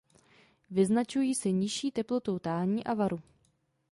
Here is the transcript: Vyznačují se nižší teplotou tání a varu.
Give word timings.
Vyznačují 0.71 1.35
se 1.35 1.51
nižší 1.51 1.91
teplotou 1.91 2.39
tání 2.39 2.83
a 2.83 2.93
varu. 2.93 3.19